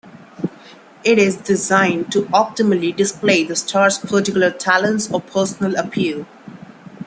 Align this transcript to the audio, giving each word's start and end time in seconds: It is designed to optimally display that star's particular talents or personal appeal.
It 1.03 1.19
is 1.19 1.35
designed 1.35 2.11
to 2.13 2.23
optimally 2.29 2.95
display 2.95 3.43
that 3.43 3.55
star's 3.57 3.99
particular 3.99 4.49
talents 4.49 5.11
or 5.11 5.21
personal 5.21 5.75
appeal. 5.75 6.25